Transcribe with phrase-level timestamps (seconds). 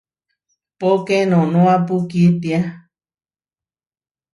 [0.79, 2.59] Póke noʼnoápu kítia.